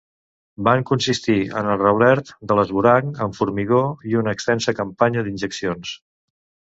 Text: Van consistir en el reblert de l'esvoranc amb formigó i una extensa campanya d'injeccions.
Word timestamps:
Van 0.67 0.79
consistir 0.91 1.35
en 1.59 1.67
el 1.73 1.75
reblert 1.81 2.31
de 2.51 2.57
l'esvoranc 2.59 3.21
amb 3.25 3.37
formigó 3.41 3.81
i 4.13 4.17
una 4.23 4.33
extensa 4.39 4.75
campanya 4.81 5.25
d'injeccions. 5.29 5.93